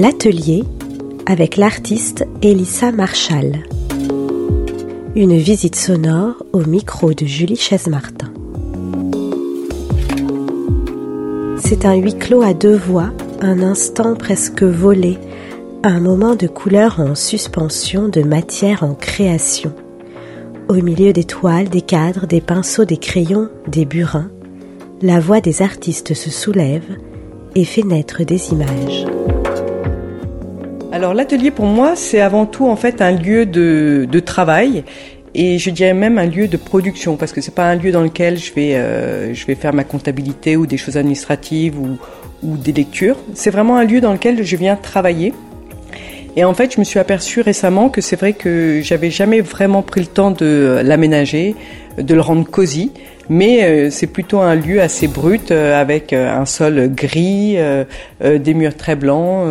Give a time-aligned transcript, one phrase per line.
[0.00, 0.64] l'atelier
[1.26, 3.58] avec l'artiste Elissa Marshall.
[5.14, 8.32] Une visite sonore au micro de Julie Chaise-Martin.
[11.58, 13.10] C'est un huis clos à deux voix,
[13.42, 15.18] un instant presque volé,
[15.82, 19.74] un moment de couleur en suspension, de matière en création.
[20.70, 24.30] Au milieu des toiles, des cadres, des pinceaux, des crayons, des burins,
[25.02, 26.96] la voix des artistes se soulève
[27.54, 29.04] et fait naître des images.
[30.92, 34.82] Alors l'atelier pour moi c'est avant tout en fait un lieu de, de, travail
[35.34, 38.02] et je dirais même un lieu de production parce que c'est pas un lieu dans
[38.02, 41.96] lequel je vais euh, je vais faire ma comptabilité ou des choses administratives ou,
[42.42, 43.16] ou des lectures.
[43.34, 45.32] C'est vraiment un lieu dans lequel je viens travailler.
[46.36, 49.82] Et en fait, je me suis aperçu récemment que c'est vrai que j'avais jamais vraiment
[49.82, 51.56] pris le temps de l'aménager,
[51.98, 52.92] de le rendre cosy
[53.30, 57.56] mais euh, c'est plutôt un lieu assez brut euh, avec euh, un sol gris,
[58.20, 59.46] des murs très blancs.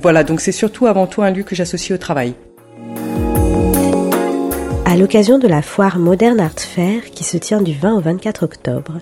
[0.00, 2.34] voilà, donc c'est surtout avant tout un lieu que j'associe au travail.
[4.84, 8.44] À l'occasion de la foire Modern Art Fair qui se tient du 20 au 24
[8.44, 8.98] octobre,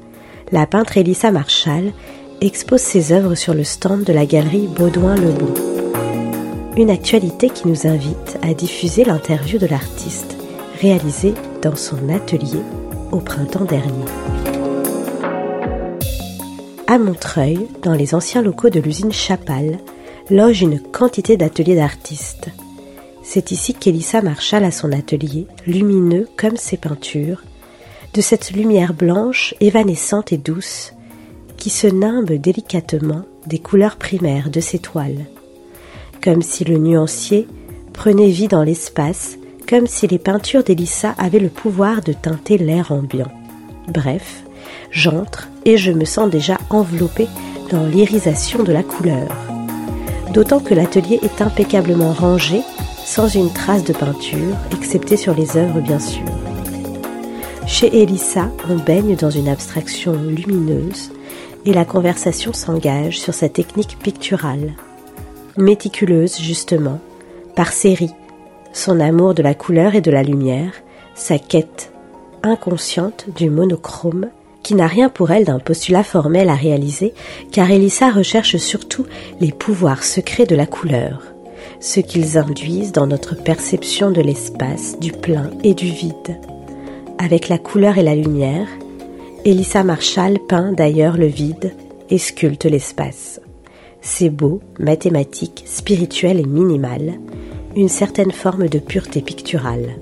[0.52, 1.92] la peintre Elissa Marshall
[2.40, 5.54] expose ses œuvres sur le stand de la galerie Baudouin-Lebon.
[6.76, 10.36] Une actualité qui nous invite à diffuser l'interview de l'artiste
[10.80, 12.60] réalisée dans son atelier
[13.14, 14.04] au printemps dernier.
[16.88, 19.78] À Montreuil, dans les anciens locaux de l'usine Chapal,
[20.30, 22.48] loge une quantité d'ateliers d'artistes.
[23.22, 27.42] C'est ici qu'Elissa Marshall a son atelier, lumineux comme ses peintures,
[28.14, 30.92] de cette lumière blanche, évanescente et douce,
[31.56, 35.26] qui se nimbe délicatement des couleurs primaires de ses toiles,
[36.20, 37.46] comme si le nuancier
[37.92, 42.92] prenait vie dans l'espace comme si les peintures d'Elissa avaient le pouvoir de teinter l'air
[42.92, 43.30] ambiant.
[43.88, 44.44] Bref,
[44.90, 47.28] j'entre et je me sens déjà enveloppée
[47.70, 49.28] dans l'irisation de la couleur.
[50.32, 52.60] D'autant que l'atelier est impeccablement rangé,
[53.04, 56.24] sans une trace de peinture, excepté sur les œuvres bien sûr.
[57.66, 61.10] Chez Elissa, on baigne dans une abstraction lumineuse
[61.64, 64.74] et la conversation s'engage sur sa technique picturale.
[65.56, 67.00] Méticuleuse justement,
[67.54, 68.10] par série,
[68.74, 70.72] son amour de la couleur et de la lumière,
[71.14, 71.92] sa quête
[72.42, 74.26] inconsciente du monochrome,
[74.62, 77.14] qui n'a rien pour elle d'un postulat formel à réaliser,
[77.52, 79.06] car Elissa recherche surtout
[79.40, 81.22] les pouvoirs secrets de la couleur,
[81.80, 86.38] ce qu'ils induisent dans notre perception de l'espace, du plein et du vide.
[87.18, 88.66] Avec la couleur et la lumière,
[89.44, 91.74] Elissa Marshall peint d'ailleurs le vide
[92.10, 93.40] et sculpte l'espace.
[94.00, 97.14] C'est beau, mathématique, spirituel et minimal,
[97.76, 99.96] une certaine forme de pureté picturale.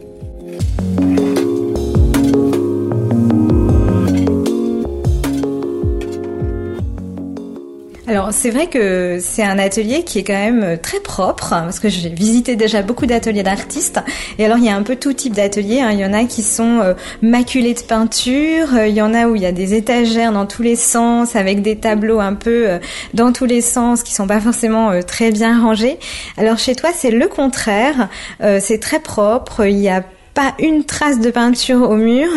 [8.12, 11.88] Alors c'est vrai que c'est un atelier qui est quand même très propre parce que
[11.88, 14.00] j'ai visité déjà beaucoup d'ateliers d'artistes
[14.38, 15.80] et alors il y a un peu tout type d'ateliers.
[15.80, 15.92] Hein.
[15.92, 16.92] Il y en a qui sont euh,
[17.22, 20.60] maculés de peinture, il y en a où il y a des étagères dans tous
[20.60, 22.78] les sens avec des tableaux un peu euh,
[23.14, 25.98] dans tous les sens qui sont pas forcément euh, très bien rangés.
[26.36, 28.10] Alors chez toi c'est le contraire,
[28.60, 32.28] c'est très propre, il n'y a pas une trace de peinture au mur.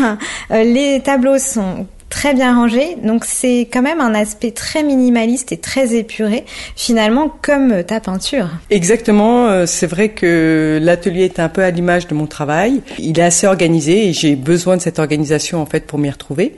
[0.51, 2.95] les tableaux sont très bien rangé.
[3.03, 6.45] Donc c'est quand même un aspect très minimaliste et très épuré,
[6.75, 8.49] finalement comme ta peinture.
[8.69, 12.81] Exactement, euh, c'est vrai que l'atelier est un peu à l'image de mon travail.
[12.99, 16.55] Il est assez organisé et j'ai besoin de cette organisation en fait pour m'y retrouver.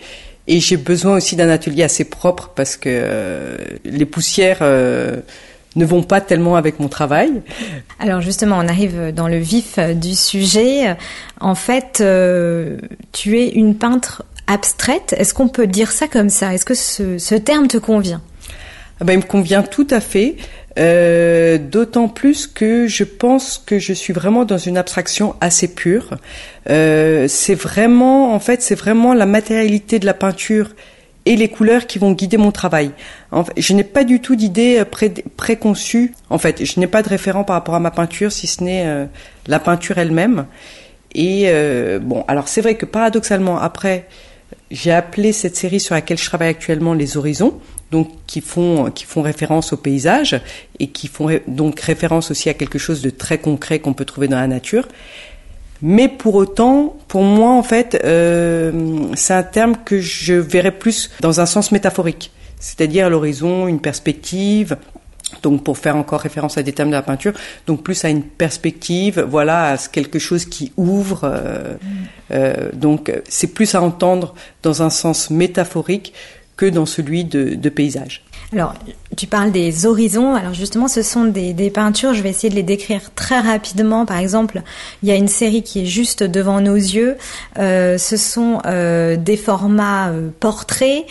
[0.50, 5.18] Et j'ai besoin aussi d'un atelier assez propre parce que euh, les poussières euh,
[5.75, 7.41] ne vont pas tellement avec mon travail.
[8.00, 10.96] Alors justement, on arrive dans le vif du sujet.
[11.41, 12.02] En fait,
[13.12, 15.13] tu es une peintre abstraite.
[15.18, 16.53] Est-ce qu'on peut dire ça comme ça?
[16.53, 18.22] Est-ce que ce, terme te convient?
[19.00, 20.38] Ah ben, Il me convient tout à fait.
[20.80, 26.18] Euh, d'autant plus que je pense que je suis vraiment dans une abstraction assez pure.
[26.69, 30.70] Euh, c'est vraiment, en fait, c'est vraiment la matérialité de la peinture
[31.26, 32.91] et les couleurs qui vont guider mon travail.
[33.58, 36.14] Je n'ai pas du tout d'idée pré préconçue.
[36.29, 38.85] En fait, je n'ai pas de référent par rapport à ma peinture, si ce n'est
[38.85, 39.05] euh,
[39.47, 40.46] la peinture elle-même.
[41.16, 41.52] Et
[42.02, 44.05] bon, alors c'est vrai que paradoxalement, après,
[44.72, 47.59] j'ai appelé cette série sur laquelle je travaille actuellement les horizons,
[47.91, 50.41] donc qui font qui font référence au paysage
[50.79, 54.28] et qui font donc référence aussi à quelque chose de très concret qu'on peut trouver
[54.28, 54.87] dans la nature.
[55.81, 58.72] Mais pour autant, pour moi en fait, euh,
[59.16, 64.78] c'est un terme que je verrais plus dans un sens métaphorique, c'est-à-dire l'horizon, une perspective,
[65.43, 67.34] donc pour faire encore référence à des thèmes de la peinture,
[67.66, 71.22] donc plus à une perspective, voilà, à quelque chose qui ouvre.
[71.23, 71.87] Euh, mm.
[72.31, 74.34] euh, donc c'est plus à entendre
[74.64, 76.14] dans un sens métaphorique
[76.55, 78.23] que dans celui de, de paysage.
[78.53, 78.73] Alors,
[79.17, 80.34] tu parles des horizons.
[80.34, 82.14] Alors justement, ce sont des, peintures.
[82.14, 84.05] Je vais essayer de les décrire très rapidement.
[84.05, 84.61] Par exemple,
[85.03, 87.17] il y a une série qui est juste devant nos yeux.
[87.58, 91.05] Euh, ce sont euh, des formats euh, portraits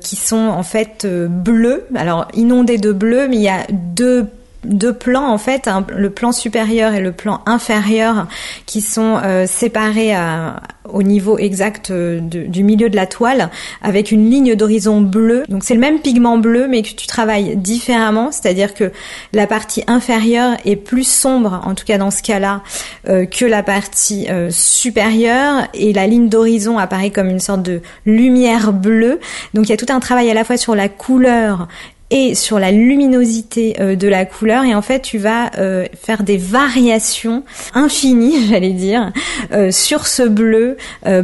[0.00, 1.86] qui sont en fait bleus.
[1.94, 4.26] Alors inondés de bleu, mais il y a deux
[4.64, 8.26] deux plans en fait, le plan supérieur et le plan inférieur
[8.66, 10.60] qui sont euh, séparés à,
[10.92, 13.50] au niveau exact euh, du milieu de la toile
[13.82, 15.44] avec une ligne d'horizon bleue.
[15.48, 18.92] Donc c'est le même pigment bleu mais que tu travailles différemment, c'est-à-dire que
[19.32, 22.62] la partie inférieure est plus sombre, en tout cas dans ce cas-là,
[23.08, 27.80] euh, que la partie euh, supérieure et la ligne d'horizon apparaît comme une sorte de
[28.04, 29.20] lumière bleue.
[29.54, 31.68] Donc il y a tout un travail à la fois sur la couleur
[32.10, 34.64] et sur la luminosité euh, de la couleur.
[34.64, 37.42] Et en fait tu vas euh, faire des variations
[37.74, 39.12] infinies j'allais dire
[39.52, 40.76] euh, sur ce bleu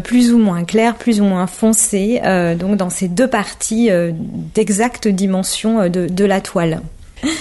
[0.04, 2.20] plus ou moins clair plus ou moins foncé
[2.58, 3.90] donc dans ces deux parties
[4.54, 6.80] d'exactes dimensions de, de, la toile.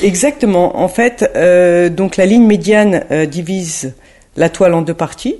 [0.01, 0.79] Exactement.
[0.79, 1.29] En fait
[1.95, 3.93] donc la ligne médiane divise
[4.35, 5.35] la toile en deux parties.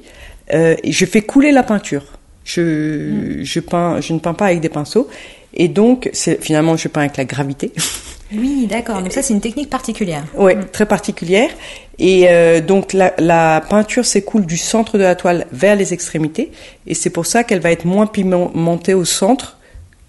[0.52, 2.04] Et je fais couler la peinture.
[2.44, 3.44] Je, mm.
[3.44, 5.10] je peins je ne peins pas avec des pinceaux
[5.54, 7.72] et donc, finalement, je peins avec la gravité.
[8.34, 9.02] Oui, d'accord.
[9.02, 10.24] Donc ça, c'est une technique particulière.
[10.36, 10.66] Oui, mm.
[10.72, 11.50] très particulière.
[12.00, 16.52] Et euh, donc, la, la peinture s'écoule du centre de la toile vers les extrémités.
[16.88, 19.58] Et c'est pour ça qu'elle va être moins pimentée au centre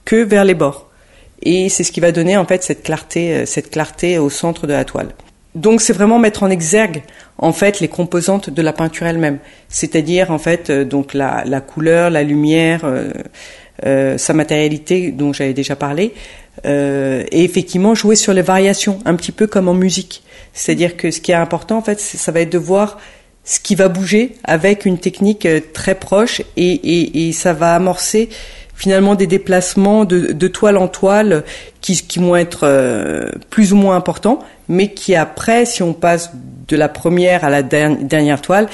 [0.05, 0.89] que vers les bords.
[1.43, 4.67] Et c'est ce qui va donner, en fait, cette clarté, euh, cette clarté au centre
[4.67, 5.09] de la toile.
[5.55, 7.03] Donc, c'est vraiment mettre en exergue,
[7.39, 9.39] en fait, les composantes de la peinture elle-même.
[9.69, 12.83] C'est-à-dire, en fait, euh, donc la, la couleur, la lumière...
[12.85, 13.11] Euh,
[13.85, 16.15] euh, sa matérialité dont j'avais déjà parlé,
[16.67, 20.23] euh, et effectivement jouer sur les variations, un petit peu comme en musique.
[20.53, 22.99] C'est-à-dire que ce qui est important, en fait, ça va être de voir
[23.45, 27.75] ce qui va bouger avec une technique euh, très proche, et, et, et ça va
[27.75, 28.29] amorcer
[28.75, 31.45] finalement des déplacements de, de toile en toile
[31.81, 36.33] qui, qui vont être euh, plus ou moins importants, mais qui après, si on passe
[36.69, 38.69] de la première à la dernière toile,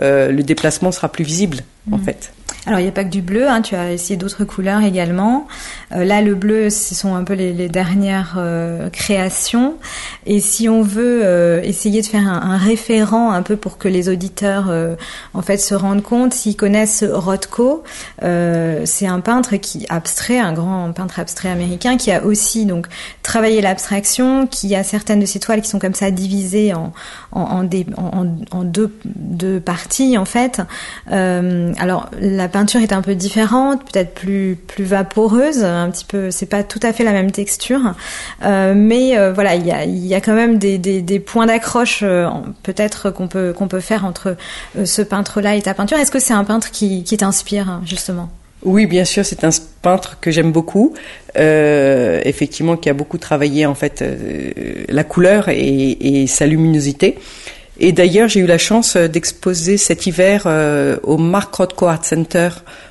[0.00, 1.58] euh, le déplacement sera plus visible
[1.90, 2.04] en mmh.
[2.04, 2.32] fait.
[2.66, 5.48] Alors il n'y a pas que du bleu, hein, tu as essayé d'autres couleurs également.
[5.92, 9.76] Euh, là le bleu, ce sont un peu les, dernières euh, créations.
[10.26, 14.08] Et si on veut euh, essayer de faire un, référent un peu pour que les
[14.08, 14.70] auditeurs
[15.34, 17.82] en fait se rendent compte, s'ils connaissent Rothko,
[18.20, 22.86] c'est un peintre qui abstrait, un grand peintre abstrait américain qui a aussi donc
[23.22, 26.92] travaillé l'abstraction, qui a certaines de ses toiles qui sont comme ça divisées en,
[27.32, 30.60] en, deux, deux, parties en fait.
[31.06, 32.10] alors
[32.48, 36.30] peinture est un peu différente, peut-être plus vaporeuse, un petit peu.
[36.30, 37.94] C'est pas tout à fait la même texture,
[38.44, 42.28] euh, mais euh, voilà, il y a quand même des points d'accroche euh,
[42.62, 44.36] peut-être qu'on peut faire entre
[44.84, 45.98] ce peintre-là et ta peinture.
[45.98, 48.30] Est-ce que c'est un peintre qui t'inspire justement?
[48.62, 49.50] Oui, bien sûr, c'est un
[49.80, 50.94] peintre que j'aime beaucoup.
[51.34, 54.04] Effectivement, qui a beaucoup travaillé en fait
[54.88, 57.18] la couleur et, sa luminosité.
[57.82, 62.04] Et d'ailleurs, j'ai eu la chance euh, d'exposer cet hiver euh, au Mark Rothko Art
[62.04, 62.50] Center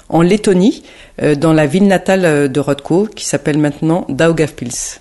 [0.10, 0.84] en Lettonie,
[1.22, 5.00] euh, dans la ville natale de Rothko, qui s'appelle maintenant Daugavpils.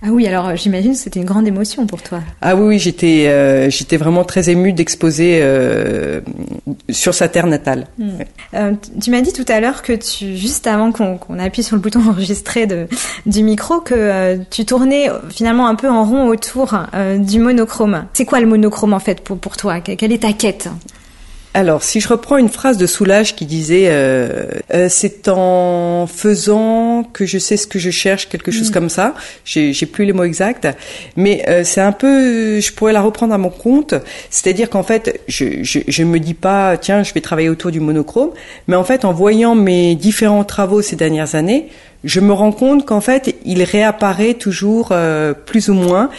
[0.00, 2.20] Ah oui, alors j'imagine que c'était une grande émotion pour toi.
[2.40, 6.20] Ah oui, oui j'étais euh, j'étais vraiment très émue d'exposer euh,
[6.88, 7.86] sur sa terre natale.
[7.98, 8.10] Hmm.
[8.54, 8.72] Euh,
[9.02, 11.82] tu m'as dit tout à l'heure que tu juste avant qu'on qu appuie sur le
[11.82, 12.86] bouton enregistrer de,
[13.26, 18.04] du micro que euh, tu tournais finalement un peu en rond autour euh, du monochrome.
[18.12, 19.80] C'est quoi le monochrome en fait pour pour toi?
[19.80, 20.68] Quelle est ta quête?
[21.54, 27.04] Alors, si je reprends une phrase de Soulage qui disait euh, euh, c'est en faisant
[27.04, 28.74] que je sais ce que je cherche, quelque chose mmh.
[28.74, 29.14] comme ça.
[29.44, 30.68] J'ai plus les mots exacts,
[31.16, 33.94] mais euh, c'est un peu, je pourrais la reprendre à mon compte.
[34.30, 37.80] C'est-à-dire qu'en fait, je, je, je me dis pas tiens, je vais travailler autour du
[37.80, 38.30] monochrome,
[38.66, 41.68] mais en fait, en voyant mes différents travaux ces dernières années,
[42.04, 46.10] je me rends compte qu'en fait, il réapparaît toujours euh, plus ou moins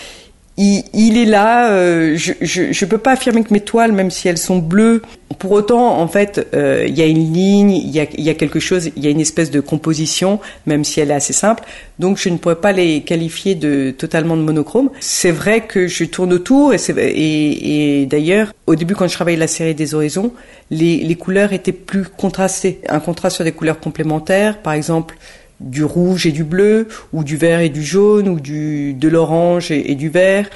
[0.59, 1.71] il, il est là.
[1.71, 5.01] Euh, je, je, je peux pas affirmer que mes toiles, même si elles sont bleues,
[5.39, 8.33] pour autant, en fait, euh, il y a une ligne, il y a, y a,
[8.33, 11.63] quelque chose, il y a une espèce de composition, même si elle est assez simple.
[11.97, 14.89] Donc, je ne pourrais pas les qualifier de totalement de monochrome.
[14.99, 19.37] C'est vrai que je tourne autour, et, et, et d'ailleurs, au début, quand je travaillais
[19.37, 20.33] la série des horizons,
[20.71, 22.81] les, les couleurs étaient plus contrastées.
[22.89, 25.15] Un contraste sur des couleurs complémentaires, par exemple
[25.59, 29.71] du rouge et du bleu, ou du vert et du jaune, ou du, de l'orange
[29.71, 30.49] et, du vert.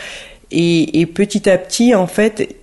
[0.52, 2.56] Et, et, petit à petit, en fait,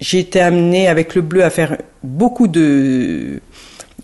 [0.00, 3.40] j'ai été amenée avec le bleu à faire beaucoup de,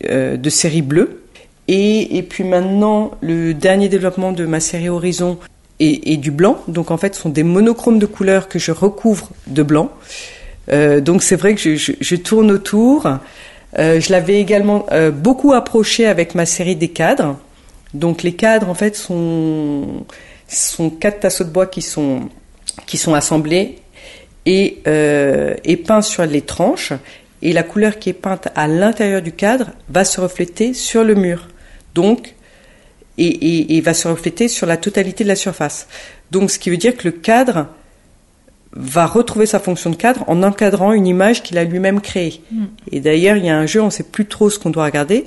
[0.04, 1.22] euh, de séries bleues.
[1.68, 5.38] Et, et, puis maintenant, le dernier développement de ma série Horizon
[5.80, 6.58] est, est, du blanc.
[6.68, 9.90] Donc en fait, ce sont des monochromes de couleurs que je recouvre de blanc.
[10.72, 13.06] Euh, donc c'est vrai que je, je, je, tourne autour.
[13.78, 17.38] Euh, je l'avais également euh, beaucoup approché avec ma série des cadres.
[17.94, 20.04] Donc les cadres en fait sont
[20.48, 22.28] sont quatre tasseaux de bois qui sont
[22.86, 23.78] qui sont assemblés
[24.46, 26.92] et, euh, et peints sur les tranches
[27.40, 31.14] et la couleur qui est peinte à l'intérieur du cadre va se refléter sur le
[31.14, 31.48] mur.
[31.94, 32.34] Donc
[33.16, 35.86] et, et, et, va se refléter sur la totalité de la surface.
[36.32, 37.68] Donc ce qui veut dire que le cadre
[38.72, 42.42] va retrouver sa fonction de cadre en encadrant une image qu'il a lui-même créée.
[42.50, 42.64] Mm.
[42.90, 44.84] Et d'ailleurs, il y a un jeu, on ne sait plus trop ce qu'on doit
[44.84, 45.26] regarder.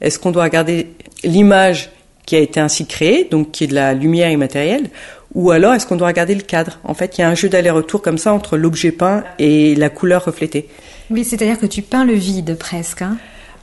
[0.00, 0.90] Est-ce qu'on doit regarder
[1.24, 1.90] l'image
[2.26, 4.90] qui a été ainsi créée, donc qui est de la lumière immatérielle,
[5.34, 6.78] ou alors est-ce qu'on doit regarder le cadre?
[6.84, 9.90] En fait, il y a un jeu d'aller-retour comme ça entre l'objet peint et la
[9.90, 10.68] couleur reflétée.
[11.10, 13.02] Oui, c'est-à-dire que tu peins le vide presque.
[13.02, 13.16] Hein?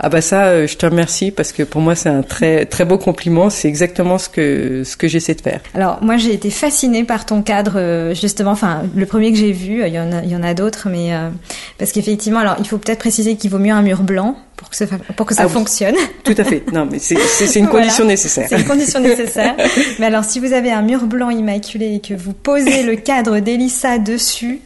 [0.04, 2.86] Ah bah ça, euh, je te remercie parce que pour moi c'est un très très
[2.86, 3.52] beau compliment.
[3.52, 5.62] C'est exactement ce que ce que j'essaie de faire.
[5.76, 8.52] Alors moi j'ai été fascinée par ton cadre euh, justement.
[8.52, 10.90] Enfin le premier que j'ai vu, il y en a il y en a d'autres,
[10.90, 11.30] mais euh,
[11.78, 14.76] parce qu'effectivement alors il faut peut-être préciser qu'il vaut mieux un mur blanc pour que
[14.76, 14.86] ça,
[15.18, 15.96] pour que ça ah fonctionne.
[16.24, 16.64] Tout à fait.
[16.72, 18.46] Non, mais c'est une condition nécessaire.
[18.48, 19.56] C'est une condition nécessaire.
[20.00, 23.40] mais alors, si vous avez un mur blanc immaculé et que vous posez le cadre
[23.40, 24.60] d'Elissa dessus,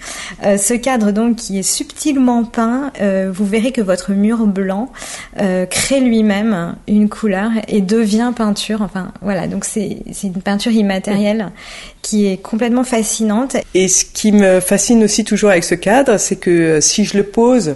[0.44, 4.92] euh, ce cadre donc qui est subtilement peint, euh, vous verrez que votre mur blanc
[5.40, 8.82] euh, crée lui-même une couleur et devient peinture.
[8.82, 9.48] Enfin, voilà.
[9.48, 11.54] Donc, c'est une peinture immatérielle
[12.02, 13.56] qui est complètement fascinante.
[13.74, 17.24] Et ce qui me fascine aussi toujours avec ce cadre, c'est que si je le
[17.24, 17.76] pose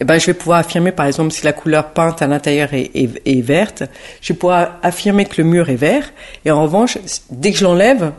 [0.00, 2.90] eh ben, je vais pouvoir affirmer, par exemple, si la couleur peinte à l'intérieur est,
[2.94, 3.84] est, verte,
[4.20, 6.10] je vais pouvoir affirmer que le mur est vert.
[6.44, 6.98] Et en revanche,
[7.30, 8.12] dès que je l'enlève,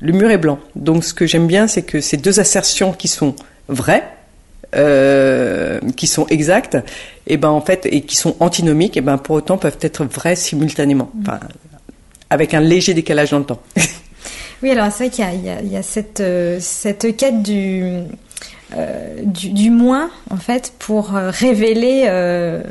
[0.00, 0.58] le mur est blanc.
[0.74, 3.36] Donc, ce que j'aime bien, c'est que ces deux assertions qui sont
[3.68, 4.04] vraies,
[4.74, 6.74] euh, qui sont exactes,
[7.26, 9.78] et eh ben en fait, et qui sont antinomiques, et eh ben pour autant peuvent
[9.80, 11.20] être vraies simultanément, mmh.
[11.22, 11.40] enfin,
[12.28, 13.62] avec un léger décalage dans le temps.
[14.62, 18.02] oui, alors c'est vrai qu'il y, y, y a, cette, euh, cette quête du
[18.76, 22.62] euh, du, moins en fait pour euh, révéler euh,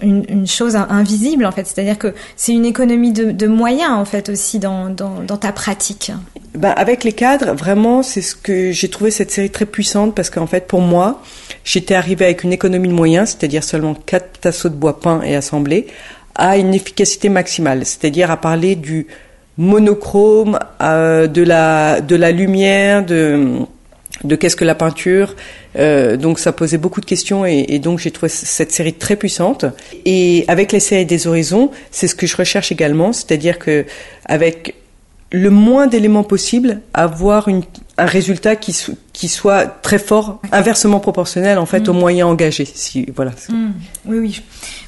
[0.00, 1.66] une, chose invisible en fait.
[1.66, 4.94] C'est-à-dire que c'est une économie de, moyens en fait aussi dans,
[5.40, 6.12] ta pratique.
[6.54, 10.30] Ben, avec les cadres vraiment c'est ce que j'ai trouvé cette série très puissante parce
[10.30, 11.22] qu'en fait pour moi
[11.64, 15.34] j'étais arrivée avec une économie de moyens c'est-à-dire seulement quatre tasseaux de bois peints et
[15.34, 15.86] assemblés
[16.36, 17.84] à une efficacité maximale.
[17.84, 19.08] C'est-à-dire à parler du
[19.58, 23.66] monochrome de la de la lumière de
[24.24, 25.34] de qu'est-ce que la peinture.
[25.76, 29.16] Euh, donc ça posait beaucoup de questions et, et donc j'ai trouvé cette série très
[29.16, 29.64] puissante.
[30.04, 33.84] Et avec les séries des horizons, c'est ce que je recherche également, c'est-à-dire que
[34.26, 34.74] avec
[35.32, 37.62] le moins d'éléments possible, avoir une,
[37.98, 38.76] un résultat qui,
[39.20, 41.98] qui soit très fort, inversement proportionnel en fait aux mm.
[41.98, 42.64] moyens engagés.
[42.64, 43.32] Si voilà.
[43.50, 43.72] Mm.
[44.06, 44.42] Oui, oui,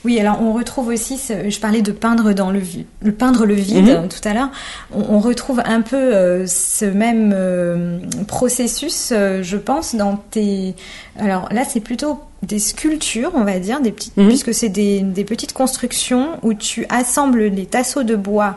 [0.06, 0.20] oui.
[0.20, 2.62] Alors on retrouve aussi, je parlais de peindre dans le,
[3.02, 4.08] le peindre le vide mm-hmm.
[4.08, 4.48] tout à l'heure.
[4.90, 10.76] On, retrouve un peu euh, ce même euh, processus, euh, je pense, dans tes.
[11.18, 14.28] Alors là, c'est plutôt des sculptures, on va dire, des petites, mhm.
[14.28, 18.56] puisque c'est des, des, petites constructions où tu assembles les tasseaux de bois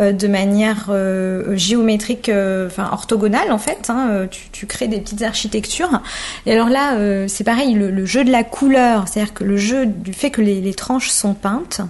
[0.00, 3.90] euh, de manière euh, géométrique, euh, enfin orthogonale en fait.
[3.90, 6.00] Hein, tu, tu, crées des petites architectures.
[6.46, 6.96] Et alors là,
[7.28, 10.74] c'est pareil, le, jeu de la couleur, c'est-à-dire que le jeu du fait que les,
[10.74, 11.80] tranches sont peintes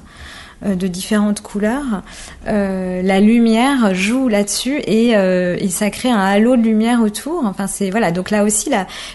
[0.65, 2.03] de différentes couleurs.
[2.49, 7.45] Euh, la lumière joue là-dessus et, euh, ça crée un halo de lumière autour.
[7.45, 8.11] Enfin, c'est voilà.
[8.11, 8.71] Donc là aussi,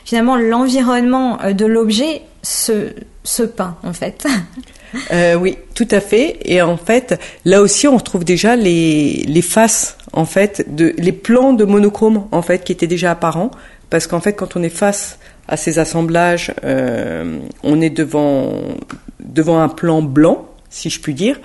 [0.05, 4.27] finalement, l'environnement de l'objet se, peint en fait.
[5.13, 6.37] Euh, oui, tout à fait.
[6.43, 11.63] Et en fait, là aussi, on retrouve déjà les, faces, en fait, les plans de
[11.63, 13.51] monochrome, en fait, qui étaient déjà apparents.
[13.91, 18.53] Parce qu'en fait, quand on est face à ces assemblages, euh, on est devant,
[19.19, 21.39] devant un plan blanc si je puis dire.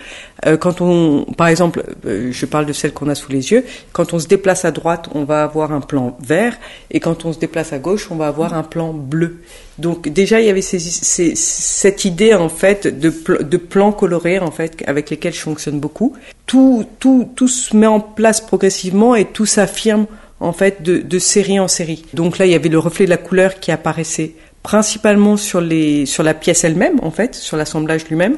[0.46, 3.64] Euh, quand on, par exemple, euh, je parle de celle qu'on a sous les yeux,
[3.92, 6.56] quand on se déplace à droite, on va avoir un plan vert,
[6.90, 9.42] et quand on se déplace à gauche, on va avoir un plan bleu.
[9.78, 13.12] Donc déjà, il y avait cette idée en fait de,
[13.42, 16.16] de plans colorés en fait avec lesquels je fonctionne beaucoup.
[16.46, 20.06] Tout, tout, tout se met en place progressivement et tout s'affirme
[20.40, 22.04] en fait de, de série en série.
[22.14, 26.06] Donc là, il y avait le reflet de la couleur qui apparaissait principalement sur les
[26.06, 28.36] sur la pièce elle-même en fait, sur l'assemblage lui-même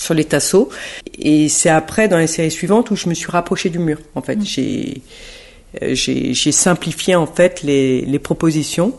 [0.00, 0.70] sur les tasseaux.
[1.18, 3.98] Et c'est après, dans les séries suivantes, où je me suis rapproché du mur.
[4.14, 4.44] En fait, mm.
[5.82, 8.94] euh, j'ai j'ai simplifié en fait les, les propositions.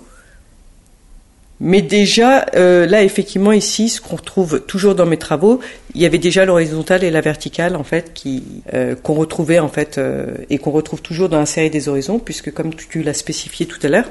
[1.63, 5.59] Mais déjà, euh, là, effectivement, ici, ce qu'on retrouve toujours dans mes travaux,
[5.93, 9.69] il y avait déjà l'horizontale et la verticale, en fait, qui euh, qu'on retrouvait, en
[9.69, 10.01] fait,
[10.49, 13.79] et qu'on retrouve toujours dans la série des horizons, puisque comme tu l'as spécifié tout
[13.83, 14.09] à l'heure,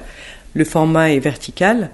[0.54, 1.90] le format est vertical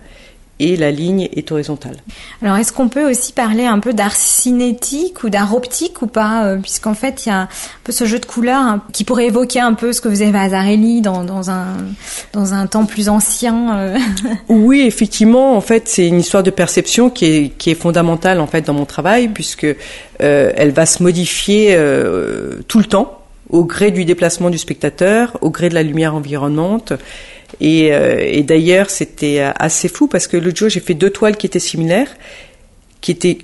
[0.59, 1.97] et la ligne est horizontale.
[2.43, 6.47] Alors, est-ce qu'on peut aussi parler un peu d'art cinétique ou d'art optique ou pas
[6.47, 7.49] euh, Puisqu'en fait, il y a un
[7.85, 11.03] peu ce jeu de couleurs hein, qui pourrait évoquer un peu ce que faisait Vasarely
[11.03, 11.67] dans, dans, un,
[12.33, 13.77] dans un temps plus ancien.
[13.77, 13.99] Euh.
[14.49, 18.47] Oui, effectivement, en fait, c'est une histoire de perception qui est, qui est fondamentale en
[18.47, 23.21] fait dans mon travail, puisque euh, elle va se modifier euh, tout le temps
[23.51, 26.93] au gré du déplacement du spectateur, au gré de la lumière environnante
[27.61, 31.37] et, euh, et d'ailleurs, c'était assez fou parce que l'autre jour, j'ai fait deux toiles
[31.37, 32.15] qui étaient similaires,
[33.01, 33.39] qui étaient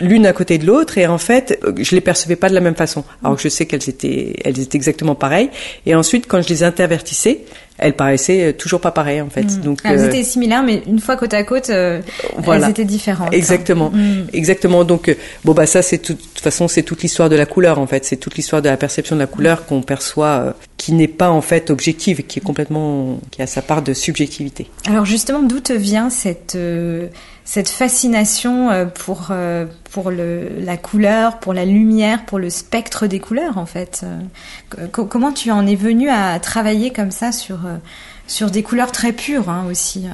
[0.00, 2.74] l'une à côté de l'autre et en fait je les percevais pas de la même
[2.74, 3.04] façon.
[3.22, 5.50] Alors que je sais qu'elles étaient elles étaient exactement pareilles.
[5.86, 7.40] Et ensuite quand je les intervertissais
[7.78, 9.44] elles paraissaient euh, toujours pas pareilles en fait.
[9.44, 9.60] Mm.
[9.60, 13.90] donc elles euh, étaient similaires mais une fois côte à côte elles étaient différentes exactement.
[13.90, 14.26] Mm.
[14.32, 14.84] exactement.
[14.84, 17.86] Donc bon bah ça c'est de toute façon c'est toute l'histoire de la couleur en
[17.86, 18.04] fait.
[18.04, 21.42] C'est toute l'histoire de la perception de la couleur qu'on perçoit qui n'est pas en
[21.42, 24.68] fait objective qui est complètement qui a sa part de subjectivité.
[24.86, 26.56] Alors justement d'où te vient cette
[27.44, 33.06] cette fascination euh, pour euh, pour le, la couleur, pour la lumière, pour le spectre
[33.06, 34.04] des couleurs en fait.
[34.04, 37.58] Euh, comment tu en es venu à travailler comme ça sur
[38.26, 40.06] sur des couleurs très pures hein, aussi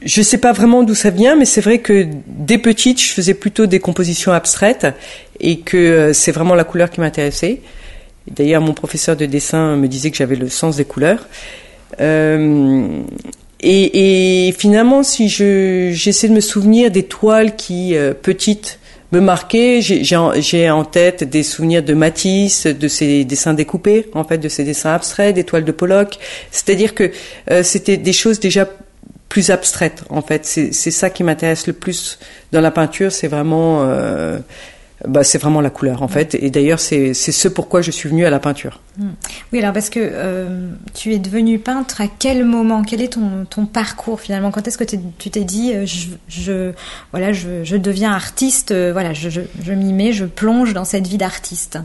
[0.00, 3.34] je sais pas vraiment d'où ça vient, mais c'est vrai que dès petite, je faisais
[3.34, 4.86] plutôt des compositions abstraites
[5.40, 7.62] et que c'est vraiment la couleur qui m'intéressait.
[8.30, 11.26] D'ailleurs, mon professeur de dessin me disait que j'avais le sens des couleurs.
[13.60, 18.78] Et, et, finalement, si je j'essaie de me souvenir des toiles qui euh, petites
[19.12, 24.38] me marquaient, j'ai en tête des souvenirs de Matisse, de ses dessins découpés, en fait,
[24.38, 26.18] de ses dessins abstraits, des toiles de Pollock.
[26.50, 27.10] C'est-à-dire que
[27.50, 28.68] euh, c'était des choses déjà
[29.28, 30.44] plus abstraites, en fait.
[30.44, 32.18] C'est ça qui m'intéresse le plus
[32.52, 34.38] dans la peinture, c'est vraiment euh,
[35.06, 36.34] bah, c'est vraiment la couleur en fait.
[36.34, 38.80] Et d'ailleurs, c'est ce pourquoi je suis venue à la peinture.
[38.96, 39.10] Hmm.
[39.52, 42.82] Oui, alors parce que euh, tu es devenu peintre à quel moment?
[42.82, 44.50] Quel est ton, ton parcours finalement?
[44.50, 46.72] Quand est-ce que tu t'es dit euh, je, je,
[47.12, 50.84] voilà, je, je deviens artiste, euh, voilà, je, je, je m'y mets, je plonge dans
[50.84, 51.78] cette vie d'artiste?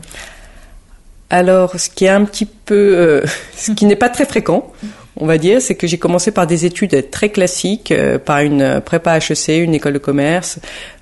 [1.30, 3.22] Alors, ce qui est un petit peu,
[3.56, 4.72] ce qui n'est pas très fréquent,
[5.16, 8.80] on va dire, c'est que j'ai commencé par des études très classiques, euh, par une
[8.84, 10.58] prépa HEC, une école de commerce,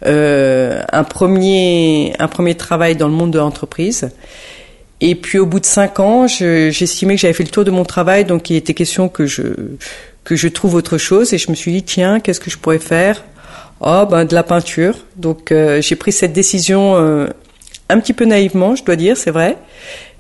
[0.07, 4.11] euh, un premier un premier travail dans le monde de l'entreprise.
[5.01, 7.85] Et puis au bout de cinq ans, j'estimais que j'avais fait le tour de mon
[7.85, 9.43] travail, donc il était question que je
[10.25, 11.33] que je trouve autre chose.
[11.33, 13.25] Et je me suis dit tiens, qu'est-ce que je pourrais faire?
[13.81, 14.95] Oh ben de la peinture.
[15.17, 17.27] Donc euh, j'ai pris cette décision euh,
[17.89, 19.57] un petit peu naïvement, je dois dire, c'est vrai.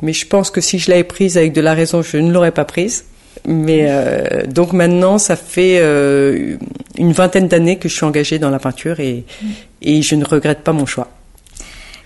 [0.02, 2.50] Mais je pense que si je l'avais prise avec de la raison, je ne l'aurais
[2.50, 3.04] pas prise.
[3.46, 6.56] Mais euh, donc maintenant, ça fait euh,
[6.96, 9.24] une vingtaine d'années que je suis engagée dans la peinture et,
[9.80, 11.08] et je ne regrette pas mon choix.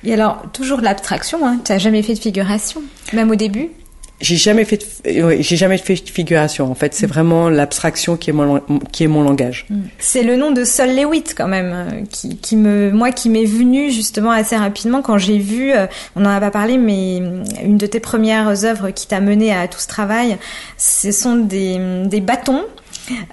[0.04, 3.70] Et alors, toujours l'abstraction, hein, tu n'as jamais fait de figuration, même au début?
[4.20, 8.30] J'ai jamais fait de, j'ai jamais fait de figuration en fait c'est vraiment l'abstraction qui
[8.30, 9.80] est mon qui est mon langage mm.
[9.98, 13.44] c'est le nom de Sol Lewitt quand même euh, qui, qui me moi qui m'est
[13.44, 17.42] venu justement assez rapidement quand j'ai vu euh, on en a pas parlé mais euh,
[17.62, 20.38] une de tes premières œuvres qui t'a mené à tout ce travail
[20.78, 22.64] ce sont des des bâtons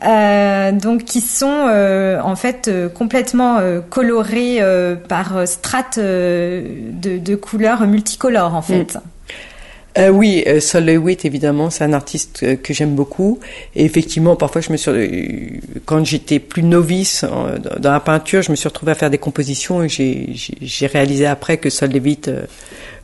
[0.05, 4.59] euh, donc qui sont en fait complètement colorés
[5.07, 8.95] par strates de, de, couleurs multicolores en fait.
[8.95, 8.99] Mm.
[9.97, 13.39] Euh, oui, euh, Sol Lewitt, évidemment, c'est un artiste euh, que j'aime beaucoup.
[13.75, 17.25] Et effectivement, parfois, je me suis, euh, quand j'étais plus novice
[17.79, 21.57] dans la peinture, je me suis retrouvée à faire des compositions et j'ai réalisé après
[21.57, 22.31] que Sol Lewitt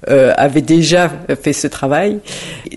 [0.07, 2.19] avait déjà fait ce travail.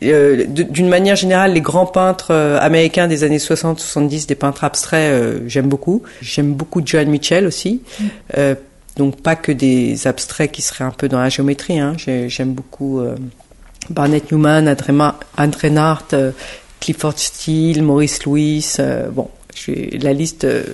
[0.00, 6.02] D'une manière générale, les grands peintres américains des années 60-70, des peintres abstraits, j'aime beaucoup.
[6.20, 7.82] J'aime beaucoup Joan Mitchell aussi.
[8.96, 11.78] Donc pas que des abstraits qui seraient un peu dans la géométrie.
[11.78, 11.94] Hein.
[11.96, 13.00] J'aime beaucoup
[13.90, 14.74] Barnett Newman,
[15.38, 16.32] André Nart, euh,
[16.80, 19.28] Clifford Steele, Maurice Louis, euh, bon,
[20.00, 20.64] la liste, euh,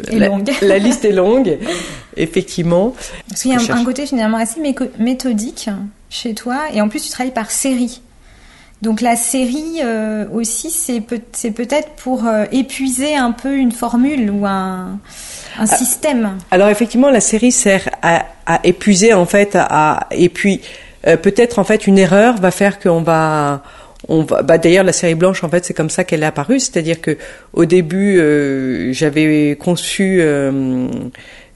[0.63, 1.59] la, liste est longue,
[2.17, 2.95] effectivement.
[3.29, 4.61] Parce qu'il y a un, côté finalement assez
[4.99, 5.69] méthodique
[6.11, 8.01] chez toi, et en plus tu travailles par série.
[8.81, 9.81] Donc la série
[10.33, 15.01] aussi, c'est peut-être pour épuiser un peu une formule ou un,
[15.59, 15.67] un ah.
[15.67, 16.39] système.
[16.53, 20.61] Alors effectivement, la série sert à, à épuiser en fait, à, et puis
[21.09, 23.63] euh, peut-être en fait une erreur va faire qu'on va
[24.09, 26.61] on va, bah d'ailleurs la série blanche en fait c'est comme ça qu'elle est apparue,
[26.61, 27.17] c'est-à-dire que
[27.53, 30.87] au début euh, j'avais conçu euh,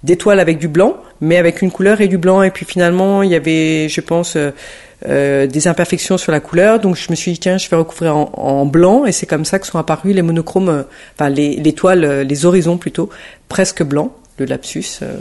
[0.03, 3.23] des toiles avec du blanc, mais avec une couleur et du blanc, et puis finalement
[3.23, 4.37] il y avait, je pense,
[5.07, 8.67] des imperfections sur la couleur, donc je me suis dit tiens je vais recouvrir en,
[8.67, 10.85] blanc, et c'est comme ça que sont apparus les monochromes,
[11.15, 13.11] enfin les, les toiles, les horizons plutôt
[13.49, 14.11] presque blancs
[14.43, 15.21] le lapsus euh,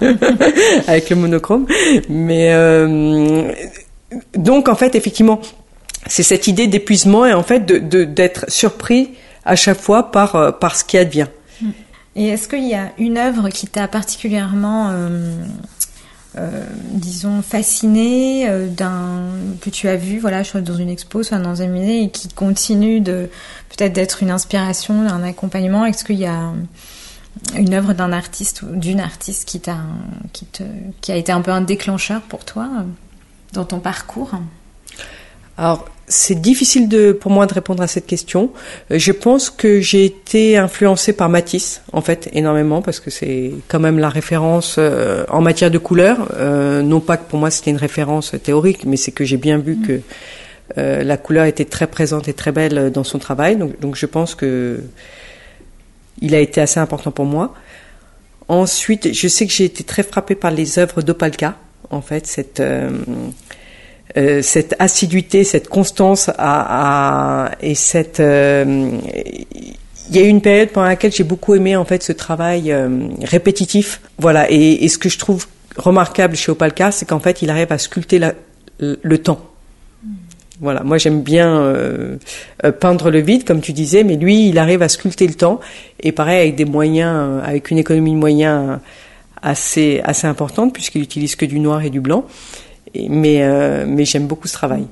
[0.86, 1.66] avec le monochrome.
[2.08, 3.52] Mais euh,
[4.34, 5.40] donc en fait, effectivement,
[6.06, 9.10] c'est cette idée d'épuisement et en fait de d'être surpris
[9.44, 11.28] à chaque fois par euh, par ce qui advient.
[12.16, 14.90] Et est-ce qu'il y a une œuvre qui t'a particulièrement,
[16.92, 19.20] disons, fasciné, d'un
[19.60, 22.28] que tu as vu, voilà, soit dans une expo, soit dans un musée, et qui
[22.28, 25.84] continue peut-être d'être une inspiration, un accompagnement?
[25.84, 26.54] Est-ce qu'il y a
[27.54, 29.78] une œuvre d'un artiste ou d'une artiste qui t'a,
[30.32, 30.62] qui te,
[31.00, 32.68] qui a été un peu un déclencheur pour toi
[33.52, 34.32] dans ton parcours?
[35.58, 38.50] Alors, c'est difficile de, pour moi de répondre à cette question.
[38.90, 43.52] Euh, je pense que j'ai été influencée par Matisse, en fait, énormément, parce que c'est
[43.68, 46.28] quand même la référence euh, en matière de couleur.
[46.34, 49.58] Euh, non pas que pour moi c'était une référence théorique, mais c'est que j'ai bien
[49.58, 50.00] vu que
[50.76, 53.54] la couleur était très présente et très belle dans son travail.
[53.54, 54.80] Donc, donc je pense que
[56.20, 57.54] il a été assez important pour moi.
[58.48, 61.56] Ensuite, je sais que j'ai été très frappée par les œuvres d'Opalka,
[61.90, 62.62] en fait, cette
[64.16, 68.98] euh, cette assiduité, cette constance à, à et cette euh,
[70.08, 72.72] il y a eu une période pendant laquelle j'ai beaucoup aimé en fait ce travail
[72.72, 74.00] euh, répétitif.
[74.18, 77.78] Voilà, et, ce que je trouve remarquable chez Opalka, c'est qu'en fait, il arrive à
[77.78, 78.20] sculpter
[78.78, 79.40] le temps.
[80.60, 81.74] Voilà, moi j'aime bien
[82.80, 85.60] peindre le vide, comme tu disais, mais lui, il arrive à sculpter le temps,
[86.00, 88.78] et pareil avec des moyens, avec une économie de moyens
[89.42, 92.24] assez assez importante, puisqu'il utilise que du noir et du blanc
[93.08, 94.86] mais, euh, mais j'aime beaucoup ce travail.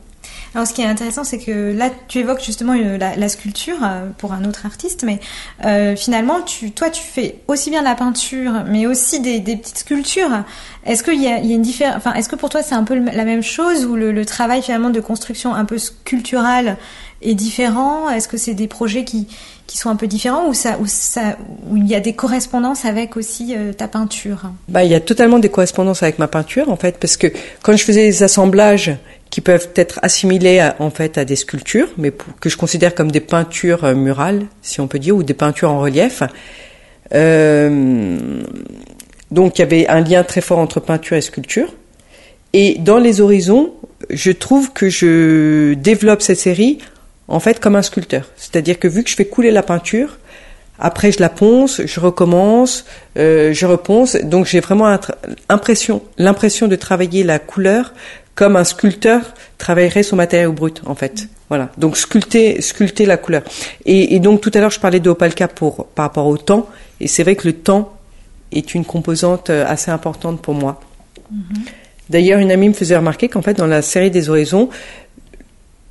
[0.55, 4.33] Alors, ce qui est intéressant, c'est que là, tu évoques justement la, sculpture euh, pour
[4.33, 5.19] un autre artiste, mais
[5.65, 6.37] euh, finalement,
[6.77, 10.45] toi, tu fais aussi bien la peinture, mais aussi des, petites sculptures.
[10.87, 12.95] Est-ce qu'il y y a une différence Enfin, est-ce que pour toi, c'est un peu
[12.95, 16.77] la même chose ou le, travail finalement de construction un peu sculpturale
[17.21, 18.09] est différent?
[18.09, 19.27] Est-ce que c'est des projets qui,
[19.75, 23.89] sont un peu différents ou où il y a des correspondances avec aussi euh, ta
[23.89, 24.53] peinture?
[24.69, 27.27] Bah, il y a totalement des correspondances avec ma peinture en fait, parce que
[27.63, 28.97] quand je faisais des assemblages
[29.35, 33.11] qui peuvent être assimilés à, en fait à des sculptures, mais que je considère comme
[33.11, 36.23] des peintures euh, murales, si on peut dire, ou des peintures en relief.
[37.13, 38.45] Euh,
[39.33, 41.75] donc il y avait un lien très fort entre peinture et sculpture.
[42.53, 43.73] Et dans les horizons,
[44.09, 46.79] je trouve que je développe cette série
[47.27, 48.31] en fait comme un sculpteur.
[48.37, 50.17] C'est-à-dire que vu que je fais couler la peinture,
[50.79, 52.85] après je la ponce, je recommence,
[53.19, 54.15] euh, je reponce.
[54.15, 54.97] Donc j'ai vraiment
[56.19, 57.93] l'impression de travailler la couleur
[58.35, 61.29] comme un sculpteur travaillerait son matériau brut en fait.
[61.49, 61.71] Voilà.
[61.79, 63.43] Donc sculpter, sculpter la couleur.
[63.85, 66.69] Et, donc tout à l'heure je parlais de Opalka pour par rapport au temps.
[67.01, 67.97] Et c'est vrai que le temps
[68.53, 70.81] est une composante euh, assez importante pour moi.
[71.33, 71.59] Mm-hmm.
[72.11, 74.69] D'ailleurs, une amie me faisait remarquer qu'en fait, dans la série des horizons,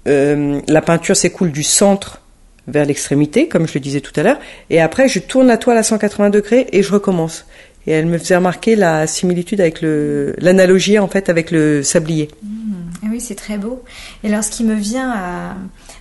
[0.08, 2.22] euh, la peinture s'écoule du centre
[2.68, 5.78] vers l'extrémité, comme je le disais tout à l'heure, et après je tourne la toile
[5.78, 7.46] à 180 degrés et je recommence.
[7.88, 12.30] Et elle me faisait remarquer la similitude avec le, l'analogie en fait avec le sablier.
[12.42, 12.74] Mmh.
[13.04, 13.84] Ah oui, c'est très beau.
[14.24, 15.56] Et alors, ce qui me vient à,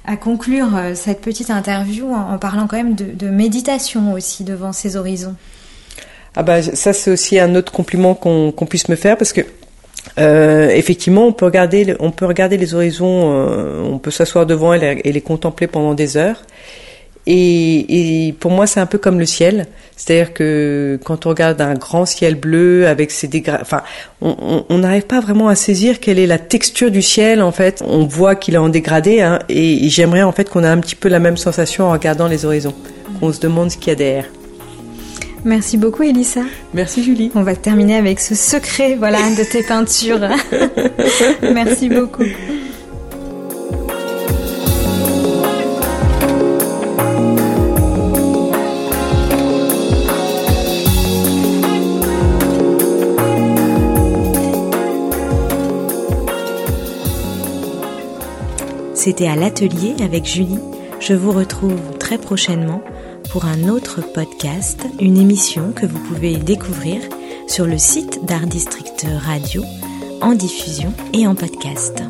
[0.05, 4.73] à conclure euh, cette petite interview en, parlant quand même de, de, méditation aussi devant
[4.73, 5.35] ces horizons.
[6.35, 9.43] Ah bah ça c'est aussi un autre compliment qu'on, qu'on puisse me faire parce que
[10.19, 14.75] euh, effectivement, on peut regarder, on peut regarder les horizons, euh, on peut s'asseoir devant
[14.75, 16.43] et les, contempler pendant des heures.
[17.27, 21.61] Et, et pour moi, c'est un peu comme le ciel, c'est-à-dire que quand on regarde
[21.61, 23.83] un grand ciel bleu avec ses dégradés, enfin,
[24.21, 27.41] on n'arrive pas vraiment à saisir quelle est la texture du ciel.
[27.41, 30.65] En fait, on voit qu'il est en dégradé, hein, et, et j'aimerais en fait qu'on
[30.65, 32.75] ait un petit peu la même sensation en regardant les horizons,
[33.21, 34.27] qu'on se demande ce qu'il y a derrière.
[35.45, 36.43] Merci beaucoup Elissa.
[36.73, 37.33] Merci Julie.
[37.35, 40.21] On va terminer avec ce secret voilà de tes peintures.
[41.43, 42.25] Merci beaucoup.
[59.05, 60.61] C'était à l'atelier avec Julie.
[61.01, 62.85] Je vous retrouve très prochainement
[63.33, 67.01] pour un autre podcast, une émission que vous pouvez découvrir
[67.49, 69.65] sur le site d'Art District Radio
[70.21, 72.01] en diffusion et en podcast.